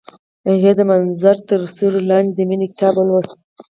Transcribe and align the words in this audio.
هغې 0.47 0.71
د 0.77 0.81
منظر 0.91 1.37
تر 1.49 1.59
سیوري 1.75 2.01
لاندې 2.09 2.31
د 2.35 2.39
مینې 2.49 2.67
کتاب 2.73 2.93
ولوست. 2.97 3.35